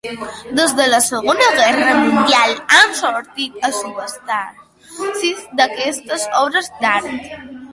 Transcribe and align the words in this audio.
Des 0.59 0.71
de 0.77 0.85
la 0.91 0.99
Segona 1.07 1.49
Guerra 1.57 1.91
Mundial 2.05 2.55
han 2.77 2.95
sortit 3.01 3.59
a 3.69 3.71
subhasta 3.81 4.39
sis 5.21 5.45
d'aquestes 5.61 6.27
obres 6.45 6.73
d'art. 6.81 7.33